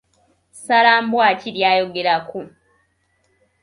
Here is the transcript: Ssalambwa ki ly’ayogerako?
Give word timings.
Ssalambwa 0.55 1.27
ki 1.39 1.49
ly’ayogerako? 1.55 2.39